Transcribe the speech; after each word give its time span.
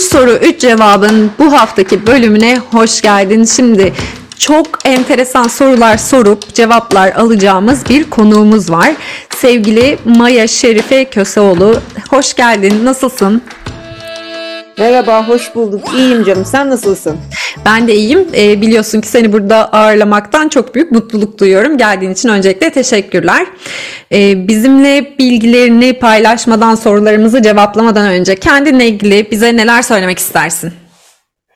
3 0.00 0.06
soru 0.06 0.30
3 0.32 0.60
cevabın 0.60 1.30
bu 1.38 1.52
haftaki 1.52 2.06
bölümüne 2.06 2.58
hoş 2.58 3.02
geldin. 3.02 3.44
Şimdi 3.44 3.92
çok 4.38 4.66
enteresan 4.84 5.48
sorular 5.48 5.96
sorup 5.98 6.54
cevaplar 6.54 7.12
alacağımız 7.12 7.88
bir 7.88 8.10
konuğumuz 8.10 8.70
var. 8.70 8.90
Sevgili 9.36 9.98
Maya 10.04 10.46
Şerife 10.46 11.04
Köseoğlu. 11.04 11.80
Hoş 12.10 12.34
geldin. 12.34 12.84
Nasılsın? 12.84 13.42
Merhaba, 14.80 15.28
hoş 15.28 15.54
bulduk. 15.54 15.80
İyiyim 15.96 16.24
canım. 16.24 16.44
Sen 16.44 16.70
nasılsın? 16.70 17.16
Ben 17.66 17.88
de 17.88 17.94
iyiyim. 17.94 18.28
E, 18.36 18.60
biliyorsun 18.60 19.00
ki 19.00 19.08
seni 19.08 19.32
burada 19.32 19.72
ağırlamaktan 19.72 20.48
çok 20.48 20.74
büyük 20.74 20.92
mutluluk 20.92 21.38
duyuyorum. 21.38 21.78
Geldiğin 21.78 22.12
için 22.12 22.28
öncelikle 22.28 22.70
teşekkürler. 22.70 23.46
E, 24.12 24.48
bizimle 24.48 25.18
bilgilerini 25.18 25.92
paylaşmadan, 25.92 26.74
sorularımızı 26.74 27.42
cevaplamadan 27.42 28.08
önce 28.08 28.34
kendinle 28.34 28.86
ilgili 28.86 29.30
bize 29.30 29.56
neler 29.56 29.82
söylemek 29.82 30.18
istersin? 30.18 30.72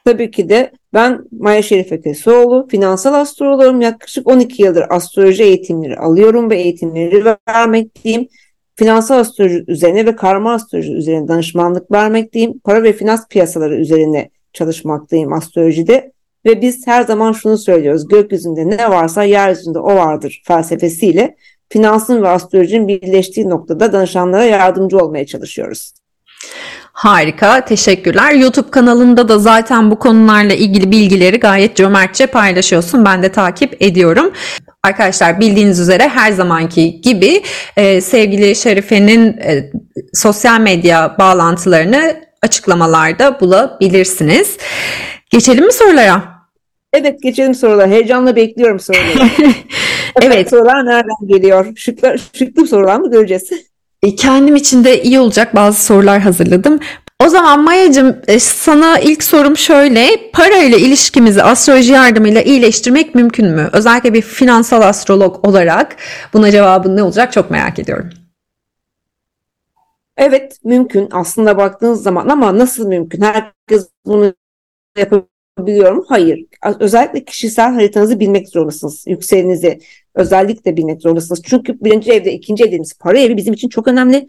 Tabii 0.05 0.31
ki 0.31 0.49
de 0.49 0.73
ben 0.95 1.19
Maya 1.41 1.63
Şerife 1.63 2.03
Kesoğlu, 2.03 2.69
finansal 2.71 3.15
astrologum. 3.15 3.81
Yaklaşık 3.81 4.29
12 4.29 4.63
yıldır 4.63 4.85
astroloji 4.91 5.43
eğitimleri 5.43 5.97
alıyorum 5.97 6.51
ve 6.51 6.57
eğitimleri 6.57 7.25
vermekteyim. 7.49 8.29
Finansal 8.77 9.19
astroloji 9.19 9.65
üzerine 9.69 10.07
ve 10.07 10.17
karma 10.17 10.53
astroloji 10.53 10.93
üzerine 10.93 11.29
danışmanlık 11.29 11.93
vermekteyim. 11.93 12.59
Para 12.59 12.83
ve 12.83 12.93
finans 12.93 13.29
piyasaları 13.29 13.75
üzerine 13.75 14.31
çalışmaktayım 14.53 15.33
astrolojide. 15.33 16.13
Ve 16.47 16.61
biz 16.61 16.87
her 16.87 17.03
zaman 17.03 17.33
şunu 17.33 17.59
söylüyoruz. 17.59 18.09
Gökyüzünde 18.09 18.69
ne 18.69 18.91
varsa 18.91 19.25
yeryüzünde 19.25 19.79
o 19.79 19.97
vardır 19.97 20.43
felsefesiyle 20.47 21.37
finansın 21.69 22.23
ve 22.23 22.29
astrolojinin 22.29 22.89
birleştiği 22.89 23.49
noktada 23.49 23.93
danışanlara 23.93 24.45
yardımcı 24.45 24.99
olmaya 24.99 25.27
çalışıyoruz. 25.27 25.95
Harika, 26.93 27.65
teşekkürler. 27.65 28.33
YouTube 28.33 28.71
kanalında 28.71 29.29
da 29.29 29.39
zaten 29.39 29.91
bu 29.91 29.99
konularla 29.99 30.55
ilgili 30.55 30.91
bilgileri 30.91 31.41
gayet 31.41 31.77
cömertçe 31.77 32.27
paylaşıyorsun. 32.27 33.05
Ben 33.05 33.23
de 33.23 33.33
takip 33.33 33.83
ediyorum. 33.83 34.33
Arkadaşlar 34.85 35.41
bildiğiniz 35.41 35.81
üzere 35.81 36.09
her 36.09 36.33
zamanki 36.33 37.01
gibi 37.01 37.43
e, 37.77 38.01
sevgili 38.01 38.57
Şerife'nin 38.57 39.27
e, 39.27 39.73
sosyal 40.13 40.61
medya 40.61 41.17
bağlantılarını 41.19 42.17
açıklamalarda 42.43 43.41
bulabilirsiniz. 43.41 44.57
Geçelim 45.31 45.67
mi 45.67 45.73
sorulara? 45.73 46.23
Evet 46.93 47.23
geçelim 47.23 47.55
sorulara. 47.55 47.87
Heyecanla 47.91 48.37
bekliyorum 48.37 48.81
soruları. 48.81 49.31
evet. 50.23 50.51
Sorular 50.51 50.87
nereden 50.87 51.27
geliyor? 51.27 51.67
Şıklı, 51.77 52.17
şıklı 52.33 52.67
sorular 52.67 52.97
mı 52.97 53.11
göreceğiz? 53.11 53.51
E, 54.03 54.17
kendim 54.17 54.57
için 54.57 54.85
de 54.85 55.03
iyi 55.03 55.21
olacak 55.21 55.55
bazı 55.55 55.85
sorular 55.85 56.21
hazırladım. 56.21 56.81
O 57.23 57.29
zaman 57.29 57.65
Maya'cığım 57.65 58.17
e, 58.29 58.39
sana 58.39 58.99
ilk 58.99 59.23
sorum 59.23 59.57
şöyle. 59.57 60.31
Para 60.33 60.57
ile 60.57 60.79
ilişkimizi 60.79 61.43
astroloji 61.43 61.93
yardımıyla 61.93 62.43
iyileştirmek 62.43 63.15
mümkün 63.15 63.47
mü? 63.47 63.71
Özellikle 63.73 64.15
bir 64.15 64.23
finansal 64.23 64.83
astrolog 64.83 65.49
olarak 65.49 65.97
buna 66.33 66.51
cevabın 66.51 66.97
ne 66.97 67.03
olacak 67.03 67.33
çok 67.33 67.51
merak 67.51 67.79
ediyorum. 67.79 68.11
Evet 70.17 70.59
mümkün 70.65 71.09
aslında 71.13 71.57
baktığınız 71.57 72.03
zaman 72.03 72.29
ama 72.29 72.59
nasıl 72.59 72.89
mümkün? 72.89 73.23
Herkes 73.23 73.89
bunu 74.07 74.35
yapabiliyor 74.99 75.93
mu? 75.93 76.05
Hayır. 76.09 76.47
Özellikle 76.81 77.25
kişisel 77.25 77.73
haritanızı 77.73 78.21
bilmek 78.21 78.49
zorundasınız. 78.49 79.05
Yükselenizi 79.07 79.81
özellikle 80.15 80.77
bilmek 80.77 81.03
zorundasınız. 81.03 81.43
Çünkü 81.45 81.81
birinci 81.81 82.13
evde, 82.13 82.33
ikinci 82.33 82.65
evdemiz 82.65 82.99
para 82.99 83.19
evi 83.19 83.37
bizim 83.37 83.55
için 83.55 83.69
çok 83.69 83.89
önemli. 83.89 84.29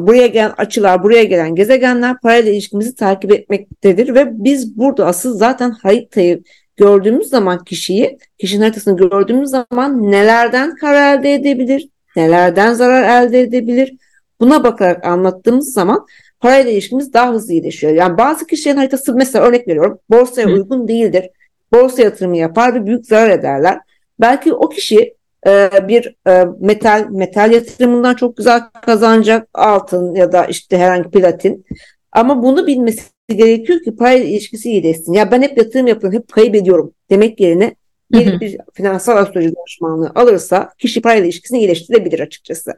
Buraya 0.00 0.26
gelen 0.26 0.52
açılar, 0.56 1.02
buraya 1.02 1.24
gelen 1.24 1.54
gezegenler 1.54 2.20
parayla 2.20 2.52
ilişkimizi 2.52 2.94
takip 2.94 3.32
etmektedir 3.32 4.14
ve 4.14 4.44
biz 4.44 4.78
burada 4.78 5.06
asıl 5.06 5.36
zaten 5.36 5.70
haritayı 5.70 6.42
gördüğümüz 6.76 7.28
zaman 7.28 7.64
kişiyi, 7.64 8.18
kişinin 8.38 8.60
haritasını 8.60 8.96
gördüğümüz 8.96 9.50
zaman 9.50 10.10
nelerden 10.10 10.76
kar 10.76 11.18
elde 11.18 11.34
edebilir, 11.34 11.88
nelerden 12.16 12.74
zarar 12.74 13.26
elde 13.26 13.40
edebilir, 13.40 13.96
Buna 14.42 14.64
bakarak 14.64 15.04
anlattığımız 15.04 15.72
zaman 15.72 16.06
parayla 16.40 16.70
ilişkimiz 16.72 17.12
daha 17.12 17.32
hızlı 17.32 17.52
iyileşiyor. 17.52 17.92
Yani 17.92 18.18
bazı 18.18 18.46
kişilerin 18.46 18.76
haritası 18.76 19.14
mesela 19.14 19.44
örnek 19.44 19.68
veriyorum 19.68 19.98
borsaya 20.10 20.48
Hı. 20.48 20.52
uygun 20.52 20.88
değildir. 20.88 21.30
Borsa 21.72 22.02
yatırımı 22.02 22.36
yapar 22.36 22.74
ve 22.74 22.86
büyük 22.86 23.06
zarar 23.06 23.30
ederler. 23.30 23.78
Belki 24.20 24.52
o 24.52 24.68
kişi 24.68 25.14
e, 25.46 25.70
bir 25.88 26.16
e, 26.26 26.44
metal 26.60 27.06
metal 27.10 27.52
yatırımından 27.52 28.14
çok 28.14 28.36
güzel 28.36 28.60
kazanacak 28.70 29.48
altın 29.54 30.14
ya 30.14 30.32
da 30.32 30.44
işte 30.44 30.78
herhangi 30.78 31.10
platin. 31.10 31.64
Ama 32.12 32.42
bunu 32.42 32.66
bilmesi 32.66 33.02
gerekiyor 33.28 33.82
ki 33.82 33.96
parayla 33.96 34.26
ilişkisi 34.26 34.70
iyileşsin. 34.70 35.12
Ya 35.12 35.30
ben 35.30 35.42
hep 35.42 35.58
yatırım 35.58 35.86
yapıyorum, 35.86 36.18
hep 36.18 36.32
kaybediyorum 36.32 36.92
demek 37.10 37.40
yerine 37.40 37.74
bir, 38.12 38.40
bir 38.40 38.56
finansal 38.74 39.16
astroloji 39.16 39.52
danışmanlığı 39.56 40.12
alırsa 40.14 40.72
kişi 40.78 41.02
parayla 41.02 41.24
ilişkisini 41.24 41.58
iyileştirebilir 41.58 42.20
açıkçası. 42.20 42.72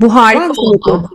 Bu 0.00 0.14
harika 0.14 0.52
oldu. 0.52 1.10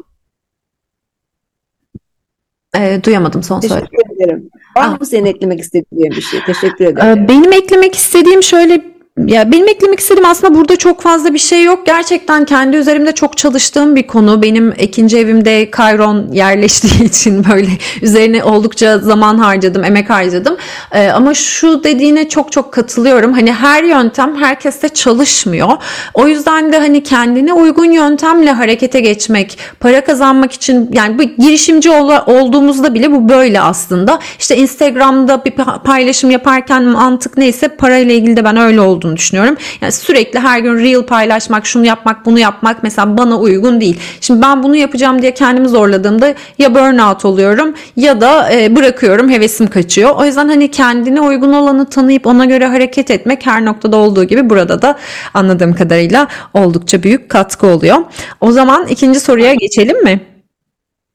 E, 2.78 3.04
duyamadım 3.04 3.44
son 3.44 3.59
Teşekkür 3.59 3.80
söyle. 3.80 4.24
ederim. 4.24 4.50
Var 4.78 5.00
mı 5.00 5.06
senin 5.06 5.25
eklemek 5.25 5.62
istediğin 5.62 6.12
bir 6.12 6.22
şey? 6.22 6.40
Teşekkür 6.46 6.86
ederim. 6.86 7.24
Ee, 7.24 7.28
benim 7.28 7.54
eklemek 7.54 7.96
istediğim 7.96 8.44
şöyle 8.44 8.94
ya 9.18 9.52
benim 9.52 9.68
eklemek 9.68 10.00
aslında 10.26 10.56
burada 10.56 10.76
çok 10.76 11.02
fazla 11.02 11.34
bir 11.34 11.40
şey 11.40 11.64
yok. 11.64 11.86
Gerçekten 11.86 12.46
kendi 12.46 12.78
üzerimde 12.78 13.12
çok 13.12 13.38
çalıştığım 13.38 13.96
bir 13.96 14.08
konu. 14.08 14.42
Benim 14.42 14.74
ikinci 14.80 15.18
evimde 15.18 15.72
Kayron 15.72 16.31
yerleştiği 16.31 17.03
için 17.09 17.46
böyle 17.52 17.68
üzerine 18.02 18.44
oldukça 18.44 19.00
zaman 19.00 19.38
harcadım, 19.38 19.84
emek 19.84 20.09
harcadım. 20.09 20.58
Ee, 20.92 21.08
ama 21.08 21.34
şu 21.34 21.84
dediğine 21.84 22.30
çok 22.30 22.52
çok 22.52 22.74
katılıyorum. 22.74 23.34
Hani 23.34 23.54
her 23.54 23.84
yöntem 23.84 24.36
herkeste 24.36 24.90
çalışmıyor. 24.90 25.70
O 26.14 26.28
yüzden 26.28 26.74
de 26.74 26.78
hani 26.78 27.04
kendine 27.04 27.54
uygun 27.54 27.92
yöntemle 27.92 28.52
harekete 28.52 29.00
geçmek, 29.00 29.58
para 29.80 30.04
kazanmak 30.04 30.52
için 30.52 30.90
yani 30.94 31.20
bu 31.20 31.24
girişimci 31.24 31.90
ol, 31.90 32.12
olduğumuzda 32.25 32.94
bile 32.94 33.12
bu 33.12 33.30
böyle 33.30 33.62
aslında. 33.62 34.20
İşte 34.40 34.58
Instagram'da 34.58 35.46
bir 35.46 35.54
paylaşım 35.84 36.31
yaparken 36.31 36.84
mantık 36.84 37.38
neyse 37.38 37.68
parayla 37.68 38.14
ilgili 38.14 38.38
de 38.38 38.44
ben 38.44 38.58
öyle 38.58 38.81
oldum 38.81 39.05
olduğunu 39.06 39.18
düşünüyorum. 39.18 39.58
Yani 39.82 39.92
sürekli 39.92 40.40
her 40.40 40.60
gün 40.60 40.78
reel 40.78 41.04
paylaşmak, 41.04 41.66
şunu 41.66 41.86
yapmak, 41.86 42.26
bunu 42.26 42.40
yapmak 42.40 42.84
mesela 42.84 43.18
bana 43.18 43.40
uygun 43.40 43.82
değil. 43.82 44.00
Şimdi 44.22 44.42
ben 44.42 44.64
bunu 44.64 44.76
yapacağım 44.76 45.22
diye 45.22 45.34
kendimi 45.34 45.70
zorladığımda 45.70 46.34
ya 46.58 46.76
burnout 46.76 47.26
oluyorum 47.26 47.74
ya 47.96 48.22
da 48.22 48.52
e, 48.54 48.76
bırakıyorum, 48.76 49.30
hevesim 49.30 49.68
kaçıyor. 49.68 50.16
O 50.16 50.26
yüzden 50.26 50.48
hani 50.48 50.72
kendine 50.72 51.22
uygun 51.22 51.54
olanı 51.54 51.90
tanıyıp 51.90 52.28
ona 52.28 52.46
göre 52.46 52.66
hareket 52.66 53.12
etmek 53.12 53.46
her 53.46 53.66
noktada 53.66 53.98
olduğu 53.98 54.24
gibi 54.24 54.50
burada 54.50 54.82
da 54.82 54.98
anladığım 55.34 55.74
kadarıyla 55.74 56.28
oldukça 56.54 57.04
büyük 57.04 57.30
katkı 57.30 57.68
oluyor. 57.68 57.98
O 58.42 58.52
zaman 58.52 58.88
ikinci 58.88 59.20
soruya 59.20 59.54
geçelim 59.54 60.04
mi? 60.04 60.20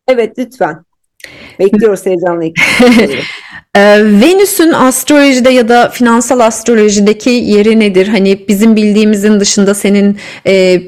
Evet 0.08 0.38
lütfen. 0.38 0.84
Bekliyoruz 1.58 2.06
heyecanla. 2.06 2.44
Ee, 3.76 3.80
Venüs'ün 4.04 4.72
astrolojide 4.72 5.50
ya 5.50 5.68
da 5.68 5.88
finansal 5.88 6.40
astrolojideki 6.40 7.30
yeri 7.30 7.80
nedir? 7.80 8.08
Hani 8.08 8.48
bizim 8.48 8.76
bildiğimizin 8.76 9.40
dışında 9.40 9.74
senin 9.74 10.16
e, 10.46 10.82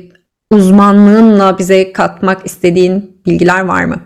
uzmanlığınla 0.51 1.59
bize 1.59 1.93
katmak 1.93 2.47
istediğin 2.47 3.23
bilgiler 3.27 3.61
var 3.61 3.85
mı? 3.85 4.03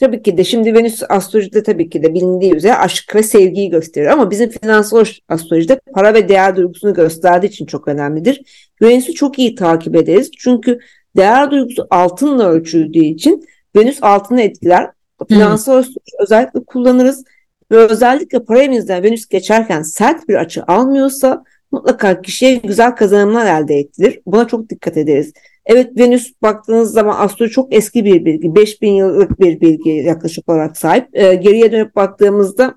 Tabii 0.00 0.22
ki 0.22 0.36
de 0.36 0.44
şimdi 0.44 0.74
Venüs 0.74 1.02
astrolojide 1.08 1.62
tabii 1.62 1.90
ki 1.90 2.02
de 2.02 2.14
bilindiği 2.14 2.54
üzere 2.54 2.74
aşk 2.74 3.14
ve 3.14 3.22
sevgiyi 3.22 3.70
gösterir 3.70 4.06
ama 4.06 4.30
bizim 4.30 4.50
finansal 4.50 5.04
astrolojide 5.28 5.80
para 5.94 6.14
ve 6.14 6.28
değer 6.28 6.56
duygusunu 6.56 6.94
gösterdiği 6.94 7.46
için 7.46 7.66
çok 7.66 7.88
önemlidir. 7.88 8.40
Venüs'ü 8.82 9.14
çok 9.14 9.38
iyi 9.38 9.54
takip 9.54 9.96
ederiz 9.96 10.30
çünkü 10.38 10.78
değer 11.16 11.50
duygusu 11.50 11.86
altınla 11.90 12.48
ölçüldüğü 12.48 13.04
için 13.04 13.44
Venüs 13.76 13.98
altını 14.02 14.42
etkiler. 14.42 14.90
Finansal 15.28 15.76
astroloji 15.76 16.00
özellikle 16.20 16.64
kullanırız 16.64 17.24
ve 17.70 17.76
özellikle 17.76 18.44
para 18.44 18.62
evinizden 18.62 19.02
Venüs 19.02 19.26
geçerken 19.26 19.82
sert 19.82 20.28
bir 20.28 20.34
açı 20.34 20.64
almıyorsa 20.66 21.44
mutlaka 21.72 22.22
kişiye 22.22 22.54
güzel 22.54 22.90
kazanımlar 22.90 23.62
elde 23.62 23.74
ettirir. 23.74 24.20
Buna 24.26 24.46
çok 24.46 24.68
dikkat 24.68 24.96
ederiz. 24.96 25.32
Evet 25.66 25.98
Venüs 25.98 26.32
baktığınız 26.42 26.92
zaman 26.92 27.16
astroloji 27.20 27.54
çok 27.54 27.74
eski 27.74 28.04
bir 28.04 28.24
bilgi. 28.24 28.54
5000 28.54 28.92
yıllık 28.92 29.40
bir 29.40 29.60
bilgi 29.60 29.90
yaklaşık 29.90 30.48
olarak 30.48 30.76
sahip. 30.76 31.08
Ee, 31.12 31.34
geriye 31.34 31.72
dönüp 31.72 31.96
baktığımızda 31.96 32.74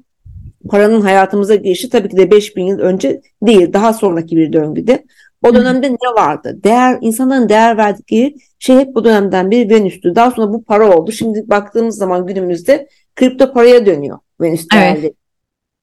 paranın 0.70 1.02
hayatımıza 1.02 1.56
girişi 1.56 1.90
tabii 1.90 2.10
ki 2.10 2.18
de 2.18 2.32
5000 2.32 2.66
yıl 2.66 2.80
önce 2.80 3.22
değil. 3.42 3.74
Daha 3.74 3.94
sonraki 3.94 4.36
bir 4.36 4.54
döngüde. 4.54 5.04
O 5.44 5.56
dönemde 5.56 5.92
ne 5.92 6.24
vardı? 6.24 6.60
Değer, 6.64 6.98
insanların 7.02 7.50
değer 7.50 7.78
verdikleri 7.78 8.36
şey 8.60 8.78
hep 8.78 8.96
bu 8.96 9.06
dönemden 9.06 9.52
bir 9.52 9.70
Venüs'tü. 9.70 10.16
Daha 10.16 10.32
sonra 10.32 10.54
bu 10.54 10.64
para 10.64 10.98
oldu. 10.98 11.12
Şimdi 11.12 11.44
baktığımız 11.48 11.98
zaman 11.98 12.26
günümüzde 12.26 12.88
kripto 13.16 13.54
paraya 13.54 13.86
dönüyor. 13.86 14.18
Venüs 14.42 14.68
değerli. 14.74 15.00
Evet. 15.00 15.16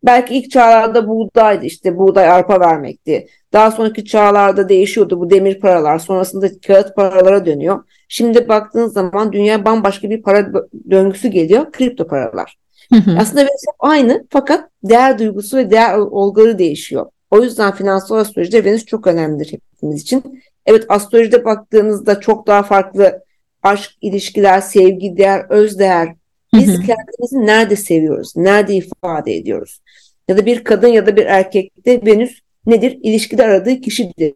Belki 0.05 0.35
ilk 0.35 0.51
çağlarda 0.51 1.09
buğdaydı 1.09 1.65
işte 1.65 1.99
buğday 1.99 2.29
arpa 2.29 2.61
vermekti. 2.61 3.27
Daha 3.53 3.71
sonraki 3.71 4.05
çağlarda 4.05 4.69
değişiyordu 4.69 5.21
bu 5.21 5.31
demir 5.31 5.61
paralar. 5.61 5.99
Sonrasında 5.99 6.61
kağıt 6.67 6.97
paralara 6.97 7.47
dönüyor. 7.47 7.85
Şimdi 8.09 8.49
baktığınız 8.49 8.93
zaman 8.93 9.33
dünya 9.33 9.65
bambaşka 9.65 10.11
bir 10.11 10.23
para 10.23 10.53
döngüsü 10.91 11.29
geliyor. 11.29 11.73
Kripto 11.73 12.06
paralar. 12.06 12.56
Hı 12.93 12.97
hı. 12.97 13.17
Aslında 13.21 13.41
Venüs 13.41 13.65
hep 13.69 13.75
aynı 13.79 14.27
fakat 14.31 14.71
değer 14.83 15.19
duygusu 15.19 15.56
ve 15.56 15.71
değer 15.71 15.99
olguları 15.99 16.59
değişiyor. 16.59 17.06
O 17.31 17.43
yüzden 17.43 17.75
finansal 17.75 18.17
astrolojide 18.17 18.65
Venüs 18.65 18.85
çok 18.85 19.06
önemlidir 19.06 19.53
hepimiz 19.53 20.03
için. 20.03 20.43
Evet 20.67 20.85
astrolojide 20.89 21.45
baktığınızda 21.45 22.21
çok 22.21 22.47
daha 22.47 22.62
farklı 22.62 23.25
aşk, 23.62 23.91
ilişkiler, 24.01 24.61
sevgi, 24.61 25.17
değer, 25.17 25.47
öz 25.49 25.79
değer. 25.79 26.15
Biz 26.55 26.69
hı 26.69 26.73
hı. 26.73 26.87
kendimizi 26.87 27.47
nerede 27.47 27.77
seviyoruz? 27.77 28.37
Nerede 28.37 28.75
ifade 28.75 29.35
ediyoruz? 29.35 29.81
Ya 30.29 30.37
da 30.37 30.47
bir 30.47 30.65
kadın 30.65 30.89
ya 30.89 31.06
da 31.06 31.17
bir 31.17 31.27
erkekte 31.27 32.06
Venüs 32.06 32.41
nedir? 32.67 32.99
İlişkide 33.03 33.45
aradığı 33.45 33.81
kişidir. 33.81 34.35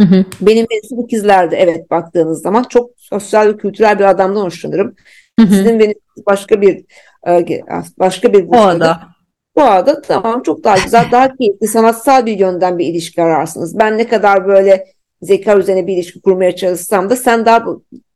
Hı 0.00 0.06
hı. 0.06 0.24
Benim 0.40 0.66
Venüs'üm 0.70 1.00
ikizlerde 1.00 1.56
evet 1.56 1.90
baktığınız 1.90 2.42
zaman 2.42 2.62
çok 2.62 2.90
sosyal 2.96 3.48
ve 3.48 3.56
kültürel 3.56 3.98
bir 3.98 4.04
adamdan 4.04 4.44
hoşlanırım. 4.44 4.94
Hı 5.40 5.46
hı. 5.46 5.54
Sizin 5.54 5.78
Venüs 5.78 5.96
başka 6.26 6.60
bir 6.60 6.84
e, 7.28 7.62
başka 7.98 8.32
bir 8.32 8.48
Boğada. 8.48 9.00
Boğada 9.56 10.02
tamam 10.02 10.42
çok 10.42 10.64
daha 10.64 10.78
güzel, 10.78 11.04
daha 11.12 11.36
keyifli, 11.36 11.68
sanatsal 11.68 12.26
bir 12.26 12.38
yönden 12.38 12.78
bir 12.78 12.86
ilişki 12.86 13.22
ararsınız. 13.22 13.78
Ben 13.78 13.98
ne 13.98 14.08
kadar 14.08 14.46
böyle 14.46 14.86
zeka 15.22 15.58
üzerine 15.58 15.86
bir 15.86 15.94
ilişki 15.94 16.20
kurmaya 16.20 16.56
çalışsam 16.56 17.10
da 17.10 17.16
sen 17.16 17.46
daha 17.46 17.66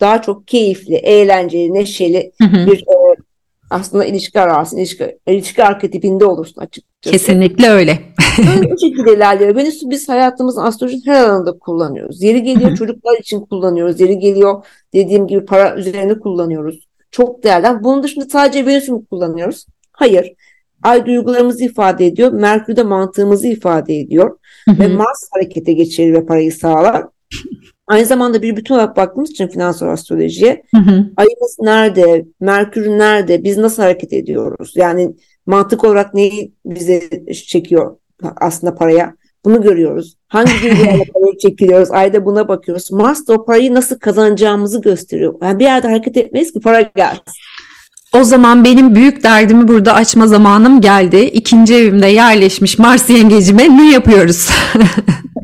daha 0.00 0.22
çok 0.22 0.48
keyifli, 0.48 0.94
eğlenceli, 0.94 1.74
neşeli 1.74 2.32
hı 2.42 2.48
hı. 2.48 2.66
bir 2.66 2.78
e, 2.78 3.16
aslında 3.70 4.04
ilişki 4.04 4.40
ararsın. 4.40 4.76
İlişki, 4.76 5.18
ilişki 5.26 5.64
arketipinde 5.64 6.24
olursun 6.24 6.60
açıkçası. 6.60 7.12
Kesinlikle 7.12 7.70
öyle. 7.70 7.98
Öyle 8.56 8.70
bu 8.70 8.78
şekilde 8.78 9.14
ilerliyor. 9.14 9.56
Venüs'ü 9.56 9.90
biz 9.90 10.08
hayatımızın 10.08 10.62
astrolojinin 10.62 11.06
her 11.06 11.24
alanında 11.24 11.58
kullanıyoruz. 11.58 12.22
Yeri 12.22 12.42
geliyor 12.42 12.76
çocuklar 12.76 13.18
için 13.18 13.40
kullanıyoruz. 13.40 14.00
Yeri 14.00 14.18
geliyor 14.18 14.64
dediğim 14.94 15.26
gibi 15.26 15.44
para 15.44 15.76
üzerine 15.76 16.18
kullanıyoruz. 16.18 16.88
Çok 17.10 17.44
değerli. 17.44 17.84
Bunun 17.84 18.02
dışında 18.02 18.24
sadece 18.24 18.66
Venüs'ü 18.66 18.92
mü 18.92 19.06
kullanıyoruz? 19.10 19.66
Hayır. 19.92 20.32
Ay 20.82 21.06
duygularımızı 21.06 21.64
ifade 21.64 22.06
ediyor. 22.06 22.32
Merkür 22.32 22.76
de 22.76 22.82
mantığımızı 22.82 23.48
ifade 23.48 23.96
ediyor. 23.98 24.38
ve 24.68 24.88
Mars 24.88 25.28
harekete 25.32 25.72
geçirir 25.72 26.12
ve 26.12 26.26
parayı 26.26 26.52
sağlar. 26.52 27.04
Aynı 27.88 28.06
zamanda 28.06 28.42
bir 28.42 28.56
bütün 28.56 28.74
olarak 28.74 28.96
baktığımız 28.96 29.30
için 29.30 29.48
finansal 29.48 29.88
astrolojiye 29.88 30.62
hı 30.74 30.80
hı. 30.80 31.10
ayımız 31.16 31.56
nerede, 31.60 32.24
Merkür 32.40 32.88
nerede, 32.88 33.44
biz 33.44 33.56
nasıl 33.56 33.82
hareket 33.82 34.12
ediyoruz? 34.12 34.72
Yani 34.76 35.14
mantık 35.46 35.84
olarak 35.84 36.14
neyi 36.14 36.52
bize 36.66 37.02
çekiyor 37.32 37.96
aslında 38.36 38.74
paraya? 38.74 39.14
Bunu 39.44 39.62
görüyoruz. 39.62 40.16
Hangi 40.28 40.50
duygularla 40.62 41.04
parayı 41.14 41.38
çekiliyoruz? 41.42 41.90
Ayda 41.90 42.24
buna 42.24 42.48
bakıyoruz. 42.48 42.92
Mars 42.92 43.28
da 43.28 43.32
o 43.32 43.44
parayı 43.44 43.74
nasıl 43.74 43.98
kazanacağımızı 43.98 44.80
gösteriyor. 44.80 45.34
Yani 45.42 45.58
bir 45.58 45.64
yerde 45.64 45.88
hareket 45.88 46.16
etmeyiz 46.16 46.52
ki 46.52 46.60
para 46.60 46.80
gelsin. 46.80 47.22
O 48.14 48.24
zaman 48.24 48.64
benim 48.64 48.94
büyük 48.94 49.22
derdimi 49.22 49.68
burada 49.68 49.94
açma 49.94 50.26
zamanım 50.26 50.80
geldi. 50.80 51.16
İkinci 51.16 51.74
evimde 51.74 52.06
yerleşmiş 52.06 52.78
Mars 52.78 53.10
yengecime 53.10 53.76
ne 53.76 53.92
yapıyoruz? 53.92 54.48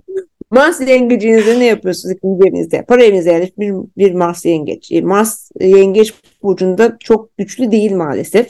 Mars 0.54 0.80
yengecinizde 0.80 1.58
ne 1.58 1.64
yapıyorsunuz 1.64 2.14
ikinci 2.16 2.48
evinizde? 2.48 2.84
Para 2.84 3.04
evinizde 3.04 3.30
yerleşmiş 3.30 3.58
bir, 3.58 3.74
bir 3.96 4.14
Mars 4.14 4.44
yengeç. 4.44 4.92
E, 4.92 5.00
Mars 5.00 5.50
yengeç 5.60 6.14
burcunda 6.42 6.96
çok 7.00 7.38
güçlü 7.38 7.70
değil 7.70 7.92
maalesef. 7.92 8.46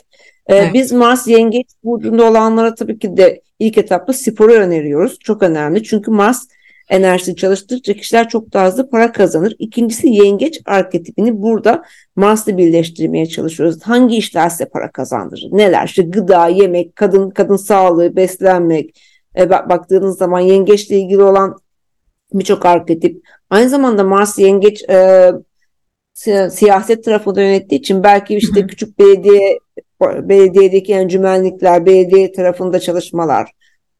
Ee, 0.46 0.56
evet. 0.56 0.74
Biz 0.74 0.92
Mars 0.92 1.26
yengeç 1.28 1.66
burcunda 1.84 2.24
olanlara 2.24 2.74
tabii 2.74 2.98
ki 2.98 3.16
de 3.16 3.40
ilk 3.58 3.78
etapta 3.78 4.12
sporu 4.12 4.52
öneriyoruz. 4.52 5.18
Çok 5.18 5.42
önemli 5.42 5.82
çünkü 5.82 6.10
Mars 6.10 6.42
enerjisi 6.88 7.36
çalıştıkça 7.36 7.92
kişiler 7.92 8.28
çok 8.28 8.52
daha 8.52 8.66
hızlı 8.66 8.90
para 8.90 9.12
kazanır. 9.12 9.56
İkincisi 9.58 10.08
yengeç 10.08 10.60
arketipini 10.66 11.42
burada 11.42 11.82
Mars'la 12.16 12.58
birleştirmeye 12.58 13.26
çalışıyoruz. 13.26 13.82
Hangi 13.82 14.16
işler 14.16 14.48
size 14.48 14.64
para 14.64 14.90
kazandırır? 14.90 15.48
Neler? 15.52 15.86
İşte 15.86 16.02
gıda, 16.02 16.48
yemek, 16.48 16.96
kadın 16.96 17.30
kadın 17.30 17.56
sağlığı, 17.56 18.16
beslenmek. 18.16 19.00
E, 19.38 19.50
baktığınız 19.50 20.18
zaman 20.18 20.40
yengeçle 20.40 20.98
ilgili 20.98 21.22
olan 21.22 21.58
birçok 22.38 22.66
arketip. 22.66 23.24
Aynı 23.50 23.68
zamanda 23.68 24.04
Mars 24.04 24.38
yengeç 24.38 24.82
e, 24.90 25.30
siyaset 26.50 27.04
tarafında 27.04 27.42
yönettiği 27.42 27.80
için 27.80 28.02
belki 28.02 28.36
işte 28.36 28.66
küçük 28.66 28.98
belediye 28.98 29.58
belediyedeki 30.02 30.92
encümenlikler, 30.94 31.86
belediye 31.86 32.32
tarafında 32.32 32.80
çalışmalar. 32.80 33.50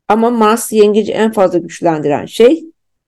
Ama 0.08 0.30
Mars 0.30 0.72
yengeci 0.72 1.12
en 1.12 1.32
fazla 1.32 1.58
güçlendiren 1.58 2.26
şey 2.26 2.64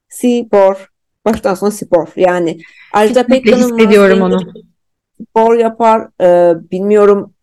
spor. 0.08 0.90
Baştan 1.24 1.54
sona 1.54 1.70
spor. 1.70 2.08
Yani 2.16 2.58
Ajda 2.92 3.26
Pekkan'ın 3.26 3.78
hissediyorum 3.78 4.22
onu. 4.22 4.38
Spor 5.30 5.54
yapar. 5.54 6.08
E, 6.22 6.54
bilmiyorum 6.70 7.34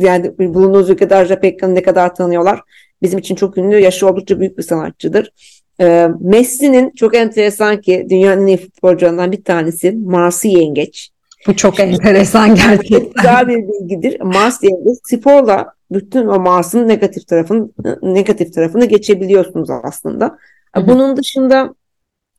yani 0.00 0.38
bulunduğunuz 0.38 0.90
ülkede 0.90 1.16
Ajda 1.16 1.40
Pekkan'ı 1.40 1.74
ne 1.74 1.82
kadar 1.82 2.14
tanıyorlar. 2.14 2.60
Bizim 3.02 3.18
için 3.18 3.34
çok 3.34 3.58
ünlü, 3.58 3.78
yaşı 3.78 4.08
oldukça 4.08 4.40
büyük 4.40 4.58
bir 4.58 4.62
sanatçıdır. 4.62 5.32
E, 5.80 6.08
Messi'nin 6.20 6.90
çok 6.90 7.16
enteresan 7.16 7.80
ki 7.80 8.06
dünyanın 8.10 8.42
en 8.42 8.46
iyi 8.46 8.56
futbolcularından 8.56 9.32
bir 9.32 9.44
tanesi 9.44 9.92
Mars'ı 9.92 10.48
yengeç. 10.48 11.10
Bu 11.46 11.56
çok 11.56 11.80
enteresan 11.80 12.54
gerçekten. 12.54 13.12
Güzel 13.16 13.48
bir 13.48 13.68
bilgidir. 13.68 14.20
Mars 14.20 14.62
yengeç 14.62 14.98
sporla 15.02 15.72
bütün 15.90 16.26
o 16.26 16.38
Mars'ın 16.38 16.88
negatif 16.88 17.26
tarafını 17.26 17.68
negatif 18.02 18.54
tarafını 18.54 18.84
geçebiliyorsunuz 18.84 19.70
aslında. 19.70 20.38
Hı 20.74 20.80
hı. 20.80 20.86
Bunun 20.86 21.16
dışında 21.16 21.74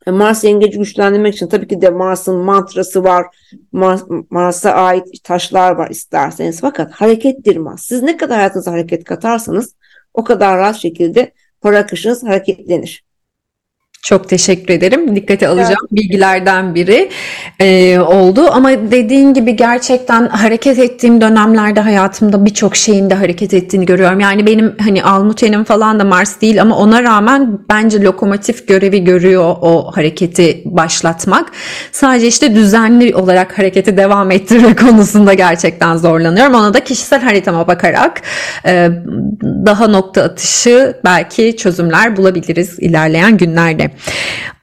Mars 0.07 0.43
yengeci 0.43 0.77
güçlendirmek 0.77 1.33
için 1.35 1.47
tabii 1.47 1.67
ki 1.67 1.81
de 1.81 1.89
Mars'ın 1.89 2.35
mantrası 2.35 3.03
var. 3.03 3.25
Mars, 3.71 4.03
Mars'a 4.29 4.71
ait 4.71 5.23
taşlar 5.23 5.71
var 5.71 5.89
isterseniz. 5.89 6.61
Fakat 6.61 6.91
harekettir 6.91 7.57
Mars. 7.57 7.81
Siz 7.81 8.01
ne 8.01 8.17
kadar 8.17 8.37
hayatınıza 8.37 8.71
hareket 8.71 9.03
katarsanız 9.03 9.75
o 10.13 10.23
kadar 10.23 10.57
rahat 10.57 10.75
şekilde 10.75 11.33
para 11.61 11.79
akışınız 11.79 12.23
hareketlenir. 12.23 13.08
Çok 14.03 14.29
teşekkür 14.29 14.73
ederim. 14.73 15.15
Dikkate 15.15 15.47
alacağım 15.47 15.75
evet. 15.81 15.91
bilgilerden 15.91 16.75
biri 16.75 17.09
e, 17.59 17.99
oldu. 17.99 18.47
Ama 18.51 18.69
dediğin 18.69 19.33
gibi 19.33 19.55
gerçekten 19.55 20.27
hareket 20.27 20.79
ettiğim 20.79 21.21
dönemlerde 21.21 21.79
hayatımda 21.79 22.45
birçok 22.45 22.75
şeyin 22.75 23.09
de 23.09 23.13
hareket 23.13 23.53
ettiğini 23.53 23.85
görüyorum. 23.85 24.19
Yani 24.19 24.45
benim 24.45 24.75
hani 24.79 25.03
Almuten'im 25.03 25.63
falan 25.63 25.99
da 25.99 26.03
Mars 26.03 26.41
değil 26.41 26.61
ama 26.61 26.77
ona 26.77 27.03
rağmen 27.03 27.59
bence 27.69 28.01
lokomotif 28.01 28.67
görevi 28.67 29.03
görüyor 29.03 29.55
o 29.61 29.91
hareketi 29.95 30.61
başlatmak. 30.65 31.51
Sadece 31.91 32.27
işte 32.27 32.55
düzenli 32.55 33.15
olarak 33.15 33.57
hareketi 33.57 33.97
devam 33.97 34.31
ettirme 34.31 34.75
konusunda 34.85 35.33
gerçekten 35.33 35.97
zorlanıyorum. 35.97 36.53
Ona 36.53 36.73
da 36.73 36.79
kişisel 36.79 37.21
haritama 37.21 37.67
bakarak 37.67 38.21
e, 38.65 38.89
daha 39.65 39.87
nokta 39.87 40.23
atışı 40.23 40.97
belki 41.05 41.57
çözümler 41.57 42.17
bulabiliriz 42.17 42.79
ilerleyen 42.79 43.37
günlerde. 43.37 43.88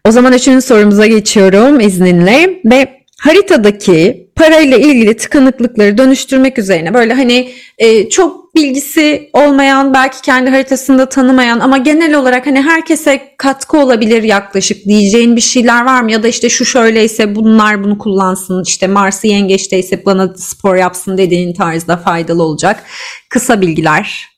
O 0.09 0.11
zaman 0.11 0.33
üçüncü 0.33 0.67
sorumuza 0.67 1.07
geçiyorum 1.07 1.81
izninle 1.81 2.61
ve 2.65 2.89
haritadaki 3.21 4.31
parayla 4.37 4.77
ilgili 4.77 5.17
tıkanıklıkları 5.17 5.99
dönüştürmek 5.99 6.59
üzerine 6.59 6.95
böyle 6.95 7.15
hani 7.15 7.53
e, 7.79 8.09
çok 8.09 8.55
bilgisi 8.55 9.31
olmayan 9.33 9.95
belki 9.95 10.23
kendi 10.23 10.51
haritasında 10.51 11.09
tanımayan 11.09 11.61
ama 11.61 11.79
genel 11.79 12.15
olarak 12.15 12.47
hani 12.47 12.63
herkese 12.63 13.21
katkı 13.39 13.79
olabilir 13.79 14.23
yaklaşık 14.23 14.85
diyeceğin 14.85 15.37
bir 15.37 15.41
şeyler 15.41 15.85
var 15.85 16.01
mı? 16.01 16.13
Ya 16.13 16.23
da 16.23 16.29
işte 16.29 16.49
şu 16.49 16.65
şöyleyse 16.65 17.35
bunlar 17.35 17.85
bunu 17.85 17.99
kullansın 17.99 18.63
işte 18.63 18.87
Mars'ı 18.87 19.27
yengeçteyse 19.27 20.07
bana 20.07 20.35
spor 20.37 20.77
yapsın 20.77 21.19
dediğin 21.19 21.55
tarzda 21.55 21.97
faydalı 21.97 22.43
olacak 22.43 22.83
kısa 23.31 23.61
bilgiler 23.61 24.36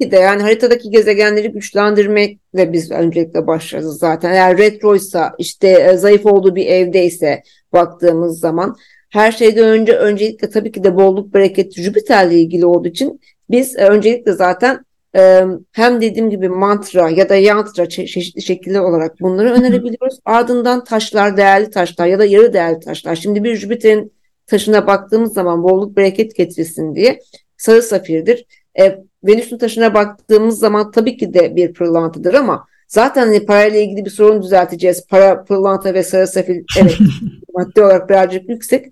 de 0.00 0.16
yani 0.16 0.42
haritadaki 0.42 0.90
gezegenleri 0.90 1.52
güçlendirmekle 1.52 2.72
biz 2.72 2.90
öncelikle 2.90 3.46
başlarız 3.46 3.98
zaten. 3.98 4.30
Eğer 4.32 4.58
retroysa 4.58 5.34
işte 5.38 5.68
e, 5.68 5.96
zayıf 5.96 6.26
olduğu 6.26 6.56
bir 6.56 6.66
evdeyse 6.66 7.42
baktığımız 7.72 8.40
zaman 8.40 8.76
her 9.10 9.32
şeyden 9.32 9.64
önce 9.64 9.92
öncelikle 9.92 10.50
tabii 10.50 10.72
ki 10.72 10.84
de 10.84 10.96
bolluk 10.96 11.34
bereket 11.34 11.74
Jüpiter'le 11.74 12.30
ilgili 12.32 12.66
olduğu 12.66 12.88
için 12.88 13.20
biz 13.50 13.76
e, 13.76 13.86
öncelikle 13.88 14.32
zaten 14.32 14.84
e, 15.16 15.44
hem 15.72 16.00
dediğim 16.00 16.30
gibi 16.30 16.48
mantra 16.48 17.10
ya 17.10 17.28
da 17.28 17.34
yantra 17.36 17.88
çeşitli 17.88 18.42
şekilde 18.42 18.80
olarak 18.80 19.20
bunları 19.20 19.52
önerebiliyoruz. 19.52 20.18
Ardından 20.24 20.84
taşlar, 20.84 21.36
değerli 21.36 21.70
taşlar 21.70 22.06
ya 22.06 22.18
da 22.18 22.24
yarı 22.24 22.52
değerli 22.52 22.80
taşlar. 22.80 23.16
Şimdi 23.16 23.44
bir 23.44 23.56
Jüpiter'in 23.56 24.12
taşına 24.46 24.86
baktığımız 24.86 25.32
zaman 25.32 25.62
bolluk 25.62 25.96
bereket 25.96 26.36
getirsin 26.36 26.94
diye 26.94 27.20
sarı 27.56 27.82
safirdir. 27.82 28.44
E, 28.78 29.04
Venüs'ün 29.24 29.58
taşına 29.58 29.94
baktığımız 29.94 30.58
zaman 30.58 30.90
tabii 30.90 31.16
ki 31.16 31.34
de 31.34 31.56
bir 31.56 31.72
pırlantadır 31.72 32.34
ama 32.34 32.66
zaten 32.88 33.26
hani 33.26 33.46
parayla 33.46 33.80
ilgili 33.80 34.04
bir 34.04 34.10
sorun 34.10 34.42
düzelteceğiz. 34.42 35.06
Para, 35.06 35.44
pırlanta 35.44 35.94
ve 35.94 36.02
sarı 36.02 36.26
safir 36.26 36.64
evet 36.80 36.98
maddi 37.54 37.82
olarak 37.82 38.08
birazcık 38.08 38.48
yüksek. 38.48 38.86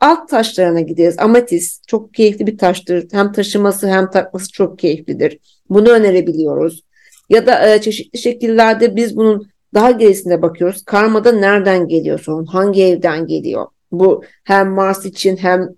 Alt 0.00 0.28
taşlarına 0.28 0.80
gideriz. 0.80 1.18
Amatis 1.18 1.80
çok 1.86 2.14
keyifli 2.14 2.46
bir 2.46 2.58
taştır. 2.58 3.08
Hem 3.12 3.32
taşıması 3.32 3.88
hem 3.88 4.10
takması 4.10 4.52
çok 4.52 4.78
keyiflidir. 4.78 5.38
Bunu 5.68 5.90
önerebiliyoruz. 5.90 6.82
Ya 7.28 7.46
da 7.46 7.68
e, 7.68 7.80
çeşitli 7.80 8.18
şekillerde 8.18 8.96
biz 8.96 9.16
bunun 9.16 9.48
daha 9.74 9.90
gerisine 9.90 10.42
bakıyoruz. 10.42 10.84
Karmada 10.84 11.32
nereden 11.32 11.88
geliyor 11.88 12.18
sorun? 12.18 12.46
Hangi 12.46 12.84
evden 12.84 13.26
geliyor? 13.26 13.66
Bu 13.92 14.24
hem 14.44 14.70
Mars 14.70 15.06
için 15.06 15.36
hem 15.36 15.68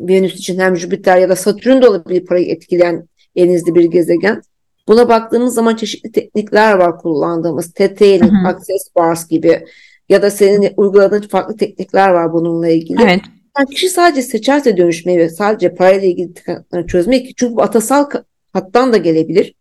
Venüs 0.00 0.34
için 0.34 0.58
hem 0.58 0.76
Jüpiter 0.76 1.18
ya 1.18 1.28
da 1.28 1.36
Satürn 1.36 1.82
de 1.82 1.88
olabilir 1.88 2.26
parayı 2.26 2.46
etkileyen 2.46 3.08
elinizde 3.36 3.74
bir 3.74 3.84
gezegen. 3.84 4.42
Buna 4.88 5.08
baktığımız 5.08 5.54
zaman 5.54 5.76
çeşitli 5.76 6.12
teknikler 6.12 6.74
var 6.74 6.98
kullandığımız. 6.98 7.76
Detailing, 7.76 8.46
Access 8.46 8.94
Bars 8.96 9.28
gibi 9.28 9.64
ya 10.08 10.22
da 10.22 10.30
senin 10.30 10.72
uyguladığın 10.76 11.20
farklı 11.20 11.56
teknikler 11.56 12.08
var 12.08 12.32
bununla 12.32 12.68
ilgili. 12.68 13.02
Evet. 13.02 13.20
Yani 13.58 13.68
kişi 13.70 13.88
sadece 13.88 14.22
seçerse 14.22 14.76
dönüşmeyi 14.76 15.18
ve 15.18 15.28
sadece 15.28 15.74
parayla 15.74 16.08
ilgili 16.08 16.34
tıkanıklarını 16.34 16.86
çözmek 16.86 17.36
çünkü 17.36 17.56
bu 17.56 17.62
atasal 17.62 18.04
hattan 18.52 18.92
da 18.92 18.96
gelebilir. 18.96 19.54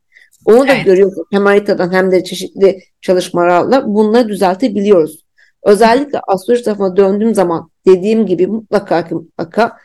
Onu 0.46 0.68
da 0.68 0.74
Evet. 0.74 0.86
görüyoruz 0.86 1.18
hem 1.32 1.46
haritadan 1.46 1.94
hem 1.94 2.12
de 2.12 2.24
çeşitli 2.24 2.80
çalışmalarla 3.02 3.84
bunları 3.88 4.30
düzeltebiliyoruz. 4.30 5.26
Özellikle 5.64 6.20
astroloji 6.28 6.64
tarafına 6.64 6.98
döndüğüm 6.98 7.36
zaman 7.36 7.70
dediğim 7.88 8.26
gibi 8.26 8.48
mutlaka 8.48 9.08
ki 9.08 9.16
mutlaka 9.16 9.78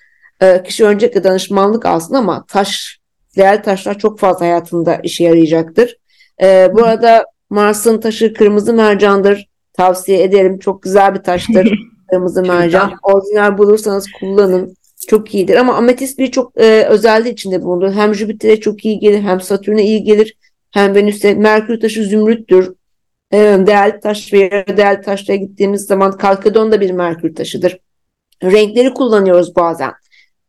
e, 0.43 0.63
kişi 0.63 0.85
öncelikle 0.85 1.25
danışmanlık 1.25 1.87
alsın 1.87 2.15
ama 2.15 2.45
taş, 2.49 2.99
değerli 3.37 3.63
taşlar 3.63 3.99
çok 3.99 4.19
fazla 4.19 4.41
hayatında 4.41 4.97
işe 5.03 5.25
yarayacaktır. 5.25 5.97
E, 6.43 6.69
bu 6.75 6.85
arada 6.85 7.25
Mars'ın 7.51 8.01
taşı 8.01 8.35
kırmızı 8.35 8.73
mercandır. 8.73 9.49
Tavsiye 9.73 10.23
ederim. 10.23 10.59
Çok 10.59 10.83
güzel 10.83 11.15
bir 11.15 11.21
taştır. 11.21 11.79
Kırmızı 12.11 12.43
mercan. 12.43 12.93
Orijinal 13.03 13.59
bulursanız 13.59 14.07
kullanın. 14.21 14.77
Çok 15.09 15.35
iyidir. 15.35 15.57
Ama 15.57 15.75
ametist 15.75 16.19
birçok 16.19 16.61
e, 16.61 16.87
özelliği 16.89 17.33
içinde 17.33 17.63
bulunur. 17.63 17.93
Hem 17.93 18.15
Jüpiter'e 18.15 18.61
çok 18.61 18.85
iyi 18.85 18.99
gelir, 18.99 19.23
hem 19.23 19.41
Satürn'e 19.41 19.85
iyi 19.85 20.05
gelir, 20.05 20.37
hem 20.71 20.95
Venüs'e. 20.95 21.35
Merkür 21.35 21.81
taşı 21.81 22.05
zümrüttür. 22.05 22.75
E, 23.33 23.39
değerli 23.39 24.01
taş 24.01 24.33
ve 24.33 24.39
yarı 24.39 24.77
değerli 24.77 25.03
taşlara 25.03 25.37
gittiğimiz 25.37 25.87
zaman 25.87 26.19
kalkedon 26.19 26.73
da 26.73 26.81
bir 26.81 26.91
merkür 26.91 27.35
taşıdır. 27.35 27.79
Renkleri 28.43 28.95
kullanıyoruz 28.95 29.57
bazen. 29.57 29.93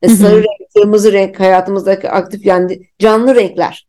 E, 0.02 0.10
sarı 0.10 0.38
renk, 0.38 0.74
kırmızı 0.76 1.14
renk 1.14 1.40
hayatımızdaki 1.40 2.10
aktif 2.10 2.46
yani 2.46 2.82
canlı 3.00 3.36
renkler. 3.36 3.88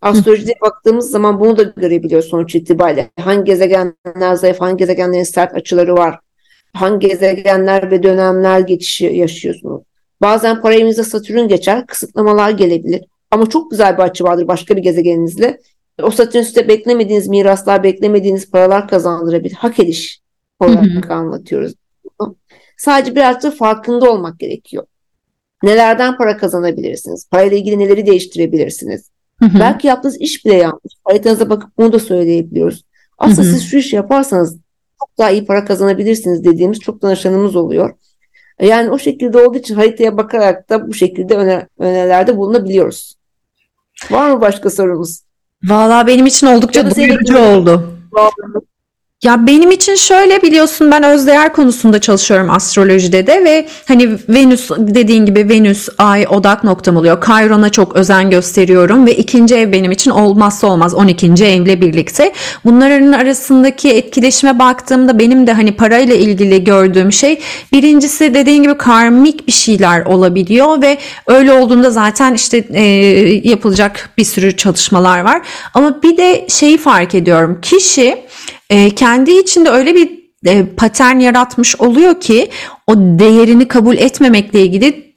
Astrolojide 0.00 0.52
baktığımız 0.62 1.10
zaman 1.10 1.40
bunu 1.40 1.56
da 1.56 1.62
görebiliyoruz 1.62 2.28
sonuç 2.28 2.54
itibariyle. 2.54 3.10
Hangi 3.20 3.44
gezegenler 3.44 4.34
zayıf, 4.34 4.60
hangi 4.60 4.76
gezegenlerin 4.76 5.22
sert 5.22 5.54
açıları 5.54 5.94
var, 5.94 6.18
hangi 6.72 7.08
gezegenler 7.08 7.90
ve 7.90 8.02
dönemler 8.02 8.60
geçişi 8.60 9.04
yaşıyorsunuz. 9.04 9.82
Bazen 10.20 10.60
para 10.60 10.74
evinizde 10.74 11.02
Satürn 11.02 11.48
geçer, 11.48 11.86
kısıtlamalar 11.86 12.50
gelebilir. 12.50 13.04
Ama 13.30 13.48
çok 13.48 13.70
güzel 13.70 13.98
bir 13.98 14.02
açı 14.02 14.24
vardır 14.24 14.48
başka 14.48 14.76
bir 14.76 14.82
gezegeninizle. 14.82 15.60
O 16.02 16.10
Satürn 16.10 16.42
size 16.42 16.68
beklemediğiniz 16.68 17.28
miraslar, 17.28 17.82
beklemediğiniz 17.82 18.50
paralar 18.50 18.88
kazandırabilir. 18.88 19.54
Hak 19.54 19.78
ediş 19.78 20.20
olarak 20.60 21.10
anlatıyoruz. 21.10 21.74
Sadece 22.76 23.16
biraz 23.16 23.42
da 23.42 23.50
farkında 23.50 24.10
olmak 24.10 24.38
gerekiyor. 24.38 24.84
Nelerden 25.62 26.16
para 26.16 26.36
kazanabilirsiniz? 26.36 27.28
Parayla 27.30 27.56
ilgili 27.56 27.78
neleri 27.78 28.06
değiştirebilirsiniz? 28.06 29.10
Hı 29.38 29.46
hı. 29.46 29.60
Belki 29.60 29.86
yaptığınız 29.86 30.20
iş 30.20 30.44
bile 30.44 30.54
yanlış. 30.54 30.92
Haritanıza 31.04 31.50
bakıp 31.50 31.78
bunu 31.78 31.92
da 31.92 31.98
söyleyebiliyoruz. 31.98 32.84
Aslında 33.18 33.42
Hı 33.42 33.46
hı. 33.46 33.52
siz 33.52 33.70
şu 33.70 33.76
işi 33.76 33.96
yaparsanız 33.96 34.56
çok 35.00 35.18
daha 35.18 35.30
iyi 35.30 35.46
para 35.46 35.64
kazanabilirsiniz 35.64 36.44
dediğimiz 36.44 36.80
çok 36.80 37.02
danışanımız 37.02 37.56
oluyor. 37.56 37.94
Yani 38.60 38.90
o 38.90 38.98
şekilde 38.98 39.38
olduğu 39.38 39.58
için 39.58 39.74
haritaya 39.74 40.16
bakarak 40.16 40.70
da 40.70 40.88
bu 40.88 40.94
şekilde 40.94 41.34
öner 41.34 41.66
önerilerde 41.78 42.36
bulunabiliyoruz. 42.36 43.14
Var 44.10 44.30
mı 44.30 44.40
başka 44.40 44.70
sorumuz? 44.70 45.20
Valla 45.64 46.06
benim 46.06 46.26
için 46.26 46.46
oldukça 46.46 46.96
doyurucu 46.96 47.38
oldu. 47.38 47.98
Ya 49.22 49.46
benim 49.46 49.70
için 49.70 49.94
şöyle 49.94 50.42
biliyorsun 50.42 50.90
ben 50.90 51.02
özdeğer 51.02 51.52
konusunda 51.52 52.00
çalışıyorum 52.00 52.50
astrolojide 52.50 53.26
de 53.26 53.44
ve 53.44 53.68
hani 53.88 54.18
Venüs 54.28 54.70
dediğin 54.78 55.26
gibi 55.26 55.48
Venüs 55.48 55.88
ay 55.98 56.26
odak 56.28 56.64
noktam 56.64 56.96
oluyor. 56.96 57.20
Kayron'a 57.20 57.70
çok 57.70 57.96
özen 57.96 58.30
gösteriyorum 58.30 59.06
ve 59.06 59.16
ikinci 59.16 59.54
ev 59.54 59.72
benim 59.72 59.92
için 59.92 60.10
olmazsa 60.10 60.66
olmaz 60.66 60.94
12. 60.94 61.26
evle 61.26 61.80
birlikte. 61.80 62.32
Bunların 62.64 63.12
arasındaki 63.12 63.90
etkileşime 63.90 64.58
baktığımda 64.58 65.18
benim 65.18 65.46
de 65.46 65.52
hani 65.52 65.76
parayla 65.76 66.14
ilgili 66.14 66.64
gördüğüm 66.64 67.12
şey 67.12 67.40
birincisi 67.72 68.34
dediğin 68.34 68.62
gibi 68.62 68.78
karmik 68.78 69.46
bir 69.46 69.52
şeyler 69.52 70.04
olabiliyor 70.04 70.82
ve 70.82 70.98
öyle 71.26 71.52
olduğunda 71.52 71.90
zaten 71.90 72.34
işte 72.34 72.64
e, 72.72 72.82
yapılacak 73.48 74.10
bir 74.18 74.24
sürü 74.24 74.56
çalışmalar 74.56 75.20
var. 75.20 75.42
Ama 75.74 76.02
bir 76.02 76.16
de 76.16 76.46
şeyi 76.48 76.78
fark 76.78 77.14
ediyorum. 77.14 77.58
Kişi 77.62 78.16
e, 78.70 78.90
kendi 78.90 79.30
içinde 79.30 79.70
öyle 79.70 79.94
bir 79.94 80.20
e, 80.46 80.66
patern 80.66 81.18
yaratmış 81.18 81.76
oluyor 81.76 82.20
ki 82.20 82.50
o 82.86 82.94
değerini 82.96 83.68
kabul 83.68 83.96
etmemekle 83.96 84.62
ilgili 84.62 85.10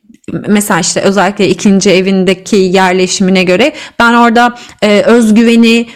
mesela 0.47 0.79
işte 0.79 1.01
özellikle 1.01 1.49
ikinci 1.49 1.89
evindeki 1.89 2.55
yerleşimine 2.55 3.43
göre 3.43 3.73
ben 3.99 4.13
orada 4.13 4.55
e, 4.81 5.01
özgüveni 5.01 5.87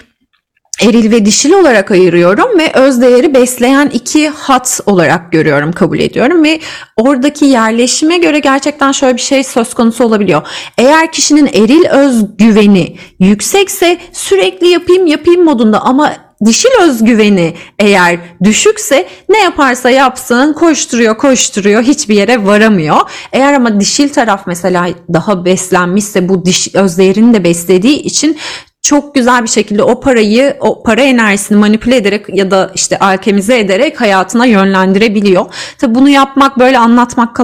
eril 0.81 1.11
ve 1.11 1.25
dişil 1.25 1.51
olarak 1.51 1.91
ayırıyorum 1.91 2.59
ve 2.59 2.71
öz 2.73 3.01
değeri 3.01 3.33
besleyen 3.33 3.89
iki 3.93 4.29
hat 4.29 4.79
olarak 4.85 5.31
görüyorum, 5.31 5.71
kabul 5.71 5.99
ediyorum 5.99 6.43
ve 6.43 6.59
oradaki 6.97 7.45
yerleşime 7.45 8.17
göre 8.17 8.39
gerçekten 8.39 8.91
şöyle 8.91 9.15
bir 9.15 9.21
şey 9.21 9.43
söz 9.43 9.73
konusu 9.73 10.03
olabiliyor. 10.03 10.47
Eğer 10.77 11.11
kişinin 11.11 11.47
eril 11.47 11.85
özgüveni 11.85 12.97
yüksekse 13.19 13.97
sürekli 14.11 14.67
yapayım 14.67 15.07
yapayım 15.07 15.43
modunda 15.43 15.81
ama 15.81 16.26
dişil 16.45 16.69
özgüveni 16.81 17.53
eğer 17.79 18.19
düşükse 18.43 19.07
ne 19.29 19.39
yaparsa 19.39 19.89
yapsın 19.89 20.53
koşturuyor 20.53 21.17
koşturuyor 21.17 21.83
hiçbir 21.83 22.15
yere 22.15 22.45
varamıyor. 22.45 22.97
Eğer 23.31 23.53
ama 23.53 23.79
dişil 23.79 24.09
taraf 24.09 24.47
mesela 24.47 24.87
daha 25.13 25.45
beslenmişse 25.45 26.29
bu 26.29 26.45
diş 26.45 26.75
özlerini 26.75 27.33
de 27.33 27.43
beslediği 27.43 28.01
için 28.01 28.37
çok 28.81 29.15
güzel 29.15 29.43
bir 29.43 29.47
şekilde 29.47 29.83
o 29.83 29.99
parayı, 29.99 30.57
o 30.59 30.83
para 30.83 31.01
enerjisini 31.01 31.57
manipüle 31.57 31.95
ederek 31.95 32.25
ya 32.29 32.51
da 32.51 32.71
işte 32.75 32.99
alkemize 32.99 33.59
ederek 33.59 34.01
hayatına 34.01 34.45
yönlendirebiliyor. 34.45 35.45
Tabi 35.77 35.95
bunu 35.95 36.09
yapmak 36.09 36.59
böyle 36.59 36.77
anlatmak 36.77 37.35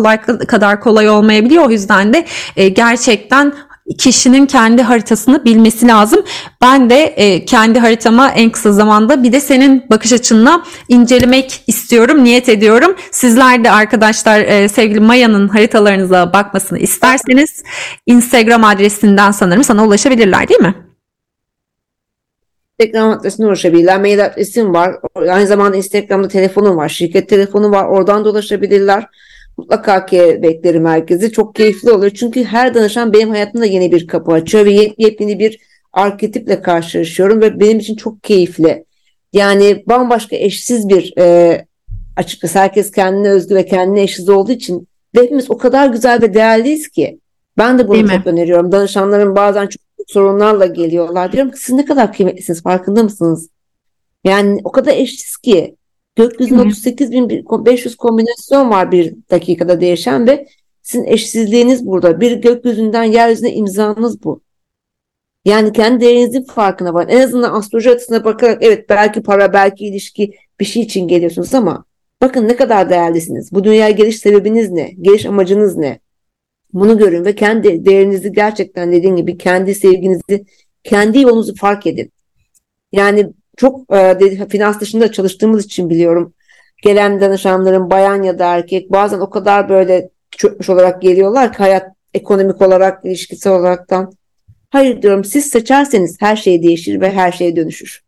kadar 0.47 0.79
kolay 0.79 1.09
olmayabiliyor. 1.09 1.65
O 1.65 1.69
yüzden 1.69 2.13
de 2.13 2.25
e, 2.55 2.69
gerçekten 2.69 3.53
kişinin 3.97 4.45
kendi 4.45 4.81
haritasını 4.81 5.45
bilmesi 5.45 5.87
lazım. 5.87 6.25
Ben 6.61 6.89
de 6.89 7.03
e, 7.03 7.45
kendi 7.45 7.79
haritama 7.79 8.29
en 8.29 8.49
kısa 8.49 8.71
zamanda 8.71 9.23
bir 9.23 9.31
de 9.31 9.39
senin 9.39 9.85
bakış 9.89 10.13
açınla 10.13 10.63
incelemek 10.89 11.63
istiyorum, 11.67 12.23
niyet 12.23 12.49
ediyorum. 12.49 12.95
Sizler 13.11 13.63
de 13.63 13.71
arkadaşlar 13.71 14.39
e, 14.39 14.69
sevgili 14.69 14.99
Maya'nın 14.99 15.47
haritalarınıza 15.47 16.33
bakmasını 16.33 16.79
isterseniz 16.79 17.63
Instagram 18.05 18.63
adresinden 18.63 19.31
sanırım 19.31 19.63
sana 19.63 19.85
ulaşabilirler 19.85 20.47
değil 20.47 20.61
mi? 20.61 20.75
Instagram 22.79 23.09
adresine 23.09 23.45
ulaşabilirler. 23.45 24.01
Mail 24.01 24.25
adresim 24.25 24.73
var. 24.73 24.95
Aynı 25.15 25.47
zamanda 25.47 25.77
Instagram'da 25.77 26.27
telefonum 26.27 26.77
var. 26.77 26.89
Şirket 26.89 27.29
telefonu 27.29 27.71
var. 27.71 27.85
Oradan 27.85 28.25
da 28.25 28.29
ulaşabilirler. 28.29 29.07
Mutlaka 29.57 30.05
ki 30.05 30.39
beklerim 30.43 30.85
herkesi. 30.85 31.31
Çok 31.31 31.55
keyifli 31.55 31.91
olur. 31.91 32.09
Çünkü 32.09 32.43
her 32.43 32.73
danışan 32.73 33.13
benim 33.13 33.29
hayatımda 33.29 33.65
yeni 33.65 33.91
bir 33.91 34.07
kapı 34.07 34.31
açıyor 34.31 34.65
ve 34.65 34.93
yepyeni 34.97 35.39
bir 35.39 35.59
arketiple 35.93 36.61
karşılaşıyorum 36.61 37.41
ve 37.41 37.59
benim 37.59 37.79
için 37.79 37.95
çok 37.95 38.23
keyifli. 38.23 38.85
Yani 39.33 39.83
bambaşka 39.87 40.35
eşsiz 40.35 40.89
bir 40.89 41.13
e, 41.17 41.65
açıkçası 42.15 42.59
herkes 42.59 42.91
kendine 42.91 43.29
özgü 43.29 43.55
ve 43.55 43.65
kendine 43.65 44.01
eşsiz 44.01 44.29
olduğu 44.29 44.51
için 44.51 44.87
ve 45.15 45.21
hepimiz 45.21 45.51
o 45.51 45.57
kadar 45.57 45.87
güzel 45.87 46.21
ve 46.21 46.33
değerliyiz 46.33 46.87
ki 46.87 47.19
ben 47.57 47.79
de 47.79 47.87
bunu 47.87 47.93
Değil 47.93 48.05
mi? 48.05 48.11
çok 48.17 48.27
öneriyorum. 48.27 48.71
Danışanlarım 48.71 49.35
bazen 49.35 49.67
çok 49.67 49.81
sorunlarla 50.07 50.65
geliyorlar. 50.65 51.31
Diyorum 51.31 51.51
ki 51.51 51.59
siz 51.59 51.75
ne 51.75 51.85
kadar 51.85 52.13
kıymetlisiniz 52.13 52.63
farkında 52.63 53.03
mısınız? 53.03 53.49
Yani 54.23 54.61
o 54.63 54.71
kadar 54.71 54.93
eşsiz 54.93 55.37
ki 55.37 55.75
gökyüzünde 56.15 56.59
Değil 56.59 57.13
mi? 57.13 57.39
38.500 57.43 57.95
kombinasyon 57.95 58.69
var 58.69 58.91
bir 58.91 59.15
dakikada 59.31 59.81
değişen 59.81 60.27
ve 60.27 60.47
sizin 60.81 61.05
eşsizliğiniz 61.05 61.85
burada. 61.85 62.21
Bir 62.21 62.31
gökyüzünden 62.31 63.03
yeryüzüne 63.03 63.53
imzanız 63.53 64.23
bu. 64.23 64.41
Yani 65.45 65.73
kendi 65.73 66.01
değerinizin 66.01 66.43
farkına 66.43 66.93
var. 66.93 67.05
En 67.09 67.21
azından 67.21 67.53
astroloji 67.53 67.91
açısına 67.91 68.25
bakarak 68.25 68.63
evet 68.63 68.89
belki 68.89 69.23
para, 69.23 69.53
belki 69.53 69.85
ilişki 69.85 70.33
bir 70.59 70.65
şey 70.65 70.83
için 70.83 71.07
geliyorsunuz 71.07 71.53
ama 71.53 71.85
bakın 72.21 72.47
ne 72.47 72.55
kadar 72.55 72.89
değerlisiniz. 72.89 73.51
Bu 73.51 73.63
dünyaya 73.63 73.89
geliş 73.89 74.17
sebebiniz 74.19 74.71
ne? 74.71 74.91
Geliş 75.01 75.25
amacınız 75.25 75.77
ne? 75.77 75.99
Bunu 76.73 76.97
görün 76.97 77.25
ve 77.25 77.35
kendi 77.35 77.85
değerinizi 77.85 78.31
gerçekten 78.31 78.91
dediğim 78.91 79.15
gibi 79.15 79.37
kendi 79.37 79.75
sevginizi, 79.75 80.45
kendi 80.83 81.19
yolunuzu 81.21 81.55
fark 81.55 81.87
edin. 81.87 82.11
Yani 82.91 83.33
çok 83.57 83.93
e, 83.93 83.95
dedi- 83.95 84.47
finans 84.49 84.79
dışında 84.79 85.11
çalıştığımız 85.11 85.65
için 85.65 85.89
biliyorum. 85.89 86.33
Gelen 86.83 87.21
danışanların 87.21 87.89
bayan 87.89 88.23
ya 88.23 88.39
da 88.39 88.55
erkek 88.55 88.91
bazen 88.91 89.19
o 89.19 89.29
kadar 89.29 89.69
böyle 89.69 90.09
çökmüş 90.31 90.69
olarak 90.69 91.01
geliyorlar 91.01 91.53
ki 91.53 91.57
hayat 91.57 91.87
ekonomik 92.13 92.61
olarak, 92.61 93.05
ilişkisel 93.05 93.53
olaraktan. 93.53 94.13
Hayır 94.69 95.01
diyorum 95.01 95.23
siz 95.23 95.45
seçerseniz 95.49 96.17
her 96.19 96.35
şey 96.35 96.63
değişir 96.63 97.01
ve 97.01 97.11
her 97.11 97.31
şey 97.31 97.55
dönüşür. 97.55 98.03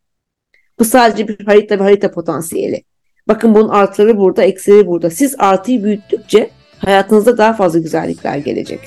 Bu 0.79 0.85
sadece 0.85 1.27
bir 1.27 1.45
harita 1.45 1.79
ve 1.79 1.83
harita 1.83 2.11
potansiyeli. 2.11 2.83
Bakın 3.27 3.55
bunun 3.55 3.69
artıları 3.69 4.17
burada, 4.17 4.43
eksileri 4.43 4.87
burada. 4.87 5.09
Siz 5.09 5.35
artıyı 5.39 5.83
büyüttükçe 5.83 6.49
hayatınızda 6.79 7.37
daha 7.37 7.53
fazla 7.53 7.79
güzellikler 7.79 8.37
gelecek. 8.37 8.79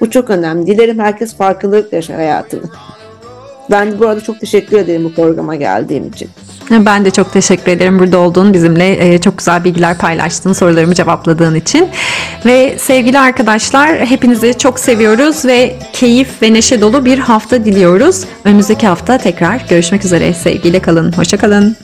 Bu 0.00 0.10
çok 0.10 0.30
önemli. 0.30 0.66
Dilerim 0.66 0.98
herkes 0.98 1.36
farkındalıkla 1.36 1.96
yaşar 1.96 2.16
hayatını. 2.16 2.70
Ben 3.70 3.98
bu 3.98 4.08
arada 4.08 4.20
çok 4.20 4.40
teşekkür 4.40 4.78
ederim 4.78 5.04
bu 5.04 5.12
programa 5.12 5.54
geldiğim 5.54 6.08
için. 6.08 6.30
Ben 6.70 7.04
de 7.04 7.10
çok 7.10 7.32
teşekkür 7.32 7.72
ederim 7.72 7.98
burada 7.98 8.18
olduğun 8.18 8.54
bizimle 8.54 9.14
e, 9.14 9.20
çok 9.20 9.38
güzel 9.38 9.64
bilgiler 9.64 9.98
paylaştın, 9.98 10.52
sorularımı 10.52 10.94
cevapladığın 10.94 11.54
için. 11.54 11.88
Ve 12.46 12.78
sevgili 12.78 13.18
arkadaşlar 13.18 14.06
hepinizi 14.06 14.58
çok 14.58 14.80
seviyoruz 14.80 15.44
ve 15.44 15.76
keyif 15.92 16.42
ve 16.42 16.52
neşe 16.52 16.80
dolu 16.80 17.04
bir 17.04 17.18
hafta 17.18 17.64
diliyoruz. 17.64 18.24
Önümüzdeki 18.44 18.86
hafta 18.86 19.18
tekrar 19.18 19.64
görüşmek 19.70 20.04
üzere. 20.04 20.34
Sevgiyle 20.34 20.80
kalın, 20.80 21.12
hoşça 21.12 21.36
kalın. 21.36 21.76